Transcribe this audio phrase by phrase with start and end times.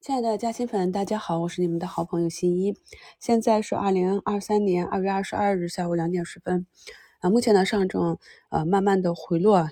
[0.00, 2.74] 亲爱的嘉兴粉，大家好，我是你们的好朋友新一。
[3.18, 6.66] 现在是二零二三年二月二十二日下午两点十分。
[7.18, 8.16] 啊，目前呢上证
[8.48, 9.68] 呃慢慢的回落，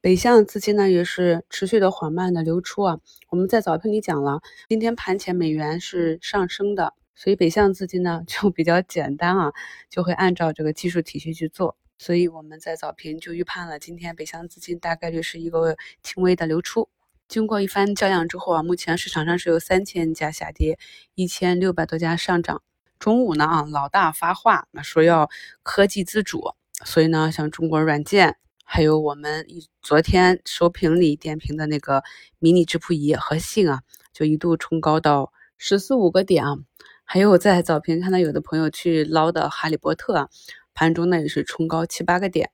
[0.00, 2.98] 北向资金呢也是持续的缓慢的流出啊。
[3.28, 9.52] 我们在早评里讲了，今天盘前美元是上升的，所以北向资金呢 就比较简单啊，
[9.88, 11.76] 就会按照这个技术体系去做。
[11.98, 16.88] 所以我们在早评就预判了今天北向资金大概率是一个轻微的流出。
[17.28, 20.78] 经过一番较量之后啊，目前市场上是有三千家下跌，
[21.14, 22.62] 一千六百多家上涨。
[22.98, 25.28] 中午呢啊，老大发话，那说要
[25.62, 26.54] 科技自主，
[26.86, 29.46] 所以呢，像中国软件，还有我们
[29.82, 32.02] 昨天收评里点评的那个
[32.38, 36.56] 迷你质谱仪和信啊，就一度冲高到十四五个点啊。
[37.04, 40.30] 还有在早评看到有的朋友去捞的哈利波特，
[40.72, 42.50] 盘中呢也是冲高七八个点。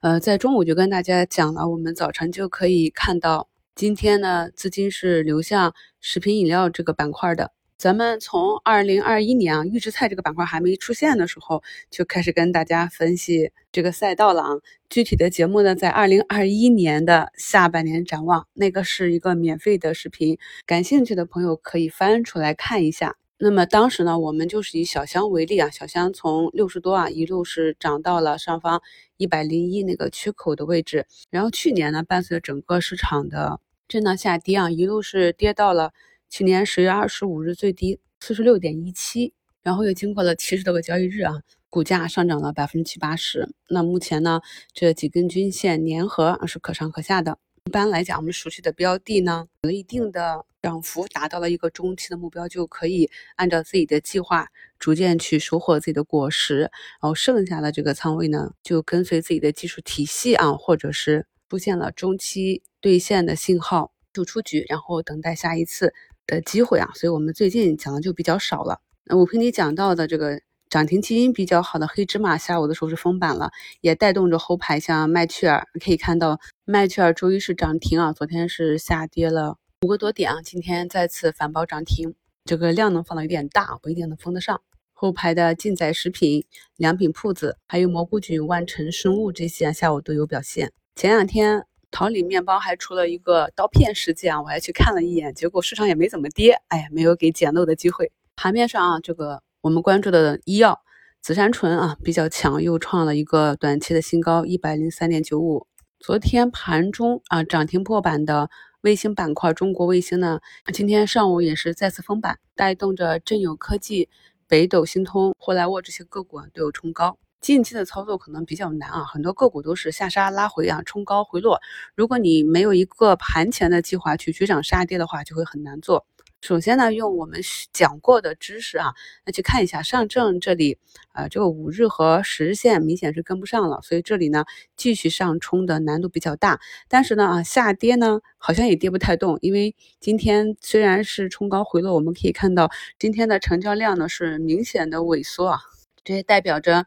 [0.00, 3.48] 呃，在中午就跟大家讲了，我们早晨就可以看到。
[3.78, 7.52] 今天呢，资金是流向食品饮料这个板块的。
[7.76, 14.48] 咱们从二零二一年啊，预制菜这个板块还没出现的时候，就开始跟大家分析这个赛道了啊。
[14.90, 23.14] 具体的节目呢，在二零二一年的下半年展望，那个是一个免费的视频，感兴趣的朋友可以翻出来看一下。
[23.38, 28.82] 那么当时呢，我们就是以小香为例啊，小香从六十多啊，一路是涨到了上方
[29.18, 31.06] 一百零一那个缺口的位置。
[31.30, 35.94] 然后去年呢，伴随着整个市场的震荡下跌啊，一路是跌到了
[36.28, 43.48] 去年十月二十五日最低四十六点一七，然后又经过了七十多个交易日啊，股价上涨了百分之七八十。
[43.70, 44.42] 那目前呢，
[44.74, 47.38] 这几根均线粘合是可上可下的。
[47.64, 56.60] 一般来讲，我们熟悉的标的呢，有了一定的涨幅，达到了一个中期的目标，就可以按照自己的计划逐渐去收获自己的果实。
[56.60, 62.62] 然后剩下的这个仓位呢，就跟随自己的技术体系啊，或者是出现了中期。
[62.80, 65.92] 兑现的信号就出局，然后等待下一次
[66.28, 68.80] 的机会啊，所以我们最近讲的就比较少了。
[69.04, 70.40] 那我跟你讲到的这个
[70.70, 84.62] 涨停基因比较好的黑芝麻，下午的时候是封板了，也带动着后排，像麦趣尔可以看到，麦趣尔周一是涨停啊，昨天是下跌了五个多点啊，今天再次反包涨停，这个量能放的有点大，不一定能封得上。
[84.92, 86.44] 后排的劲仔食品、
[86.76, 90.70] 良品铺子，还有蘑菇菌、万成生物这些下午都有表现。
[90.98, 91.64] 前两天。
[91.92, 98.10] 桃李面包还出了一个刀片事件啊，我还去看了一眼，结果市场也没怎么跌，哎呀，没有给捡漏的机会。
[98.34, 100.80] 盘面上啊，这个我们关注的医药
[101.22, 105.68] 紫杉醇啊比较强，又创了一个短期的新高，一百零三点九五。
[106.00, 110.40] 昨天盘中啊涨停破板的卫星板块，中国卫星呢，
[110.72, 114.08] 今天上午也是再次封板，带动着振友科技、
[114.48, 117.18] 北斗星通、霍莱沃这些个股啊都有冲高。
[117.40, 121.60] 近期的操作可能比较难啊，很多个股都是下杀拉回啊，冲高回落。
[121.94, 126.04] 如果你没有一个盘前的计划去追涨杀跌的话，就会很难做。
[126.40, 127.40] 首先呢，用我们
[127.72, 128.92] 讲过的知识啊，
[129.24, 130.78] 那去看一下上证这里，
[131.12, 134.44] 呃，这个五日和十日线明显是跟不上了，所以这里呢
[134.76, 136.60] 继续上冲的难度比较大。
[136.88, 142.70] 但是呢，啊，下跌呢好像也跌不太动，因为今天虽然是冲高回落，我们可以看到
[143.00, 145.60] 今天的成交量呢是明显的萎缩啊，
[146.04, 146.86] 这也代表着。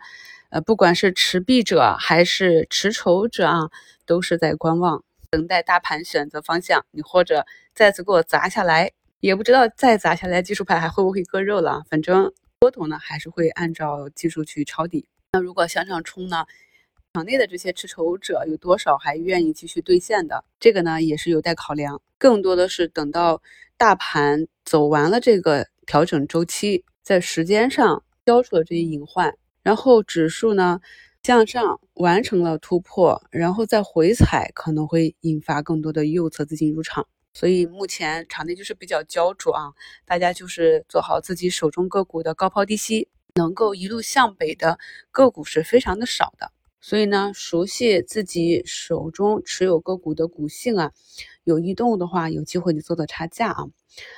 [0.52, 3.70] 呃，不管是持币者还是持筹者啊，
[4.06, 6.86] 都是在观望，等待大盘选择方向。
[6.92, 8.92] 你或者再次给我砸下来，
[9.22, 11.84] 也不知道再砸下来，技术派还会不会割肉了？
[11.90, 15.08] 反正多头呢，还是会按照技术去抄底。
[15.32, 16.46] 那如果向上冲呢，
[17.14, 20.44] 场内的这些持筹者有多少还愿意继续兑现的？
[20.60, 22.02] 这个呢，也是有待考量。
[22.18, 23.42] 更多的是等到
[23.78, 29.34] 大盘走完了这个调整周期，在时间上消除了这些隐患。
[29.64, 30.80] 然后指数呢
[31.24, 39.74] 向上完成了突破，然后再回踩可能会引发更多的右侧资金入场，所以目前场内就是比较焦灼啊，
[40.06, 44.80] 大家就是做好自己手中个股的高抛低吸，能够一路向北的
[45.12, 46.52] 个股是非常的少的，
[46.82, 50.92] 所以呢，熟悉自己手中持有个股的股性啊，
[51.44, 53.66] 有异动的话，有机会你做做差价啊，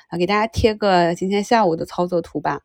[0.07, 2.61] 啊，给大家贴个今天下午的操作图吧。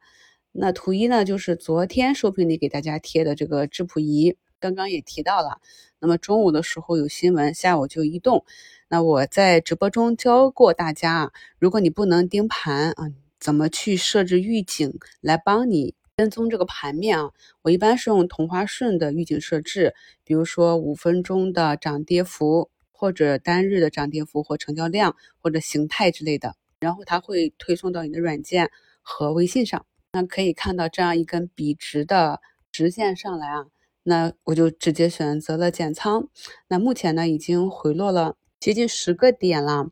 [0.60, 5.60] 那图一呢，就是昨天收评里给大家贴的这个质谱仪，刚刚也提到了。
[6.00, 8.44] 那么中午的时候有新闻，下午就异动。
[8.88, 13.04] 那我在直播中教过大家，如果你不能盯盘啊，
[13.38, 17.30] 怎么去设置预警来帮你跟踪这个盘面啊？
[17.62, 19.94] 我一般是用同花顺的预警设置，
[20.24, 28.72] 比如说五分钟的涨跌幅，或者单日的涨跌幅或成交量或者形态之类的，然后它会推送到你的软件
[29.02, 29.86] 和微信上。
[30.10, 32.40] 那可以看到这样一根笔直的
[32.72, 33.66] 直线上来啊，
[34.04, 36.28] 那我就直接选择了减仓。
[36.68, 39.90] 那目前呢已经回落了接近十个点了，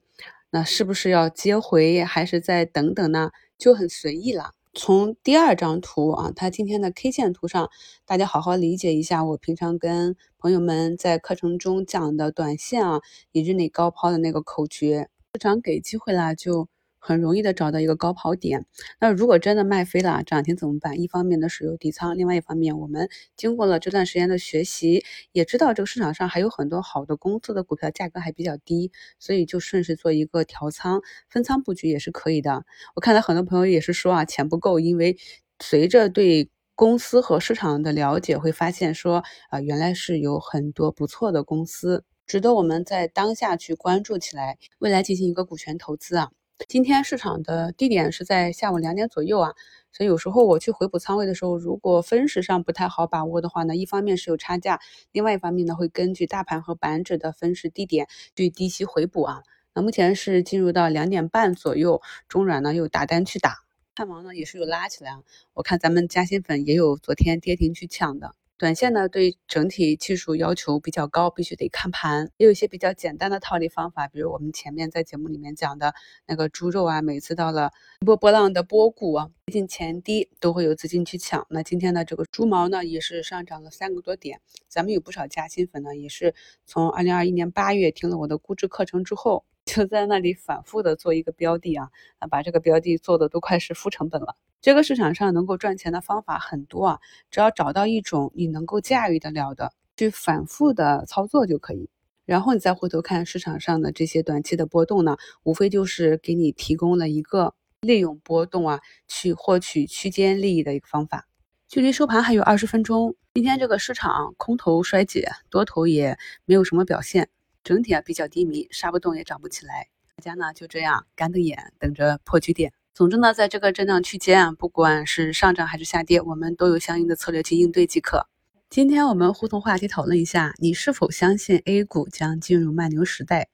[0.50, 3.30] 那是不是要接回，还是再等等呢？
[3.58, 4.52] 就很随意了。
[4.72, 7.68] 从第二张图啊，它今天的 K 线图上，
[8.06, 9.22] 大家好好理解一下。
[9.22, 13.00] 我平常跟朋友们在课程中讲的短线啊，
[13.32, 16.68] 以日内高抛的那个口诀，市场给机会了就。
[17.06, 18.66] 很容易的找到一个高跑点。
[18.98, 21.00] 那如果真的卖飞了，涨停怎么办？
[21.00, 32.64] 一方面呢是有底仓，另外一方面我们经过了这段时间的学习，也知道这个市场上还有很多好的公司的股票价格还比较低，所以就顺势做一个调仓、分仓布局也是可以的。
[32.96, 35.16] 我看到很多朋友也是说啊，钱不够，因为
[35.60, 46.30] 随着对公司和市场的了解，会发现说啊，原来是有很多不错的公司，值得我们在当下去关注起来，未来进行一个股权投资啊。
[46.68, 49.52] 今天市场的低点是在下午两点左右啊，
[49.92, 54.80] 所以有时候我去回补仓位的时候，如果分时上不太好把握的话呢，一方面是有差价，
[55.12, 59.42] 另外一方面呢会根据大盘和板指的分时低点去低吸回补啊。
[59.74, 63.58] 那目前是进入到两点半左右，中软呢又打单去打，
[63.94, 65.20] 汉王呢也是有拉起来啊。
[65.52, 68.34] 我看咱们嘉兴粉也有昨天跌停去抢的。
[68.58, 72.30] 短线呢，对整体技术要求比较高，必须得看盘。
[72.38, 75.92] 也有一些比较简单的套利方法，比如我们前面在节目里面讲的
[76.26, 77.70] 那个猪肉啊，每次到了
[78.00, 81.46] 一波波浪的波谷啊，接近前低都会有资金去抢。
[81.50, 84.40] 那今天呢这个猪毛呢，也是上涨了三个多点。
[84.68, 89.44] 咱们有不少加新粉呢，也是从二零二一年八月听了我的估值课程之后。
[89.66, 94.36] 就在那里反复的做一个标的啊，那把这个标的做的都快是负成本了。
[94.66, 101.88] 这个市场上能够赚钱的方法很多啊，只要找到一种你能够驾驭得了的，去反复的操作就可以。
[102.24, 111.28] 然后你再回头看市场上的这些短期的波动呢，无非就是给你提供了一个利用波动啊去获取区间利益的一个方法。
[111.68, 117.28] 距离收盘还有二十分钟，今天这个市场空头衰竭，多头也没有什么表现。
[117.62, 119.86] 整体啊比较低迷，杀不动也涨不起来，
[120.16, 122.72] 大家呢就这样干瞪眼等着破局点。
[122.96, 128.26] 总之呢，在这个震荡区间啊，不管是上涨还是下跌，我们都有相应的策略去应对即可。
[128.70, 133.50] 今天我们互动话题讨论一下，你是否相信 A 股将进入慢牛时代？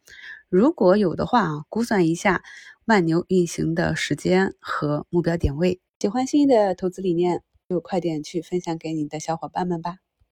[0.48, 2.44] 如果有的话啊，估算一下
[2.84, 5.80] 慢牛运行的时间和目标点位。
[5.98, 9.96] 喜欢新一的投资理念，就快点去分享给你的小伙伴们吧。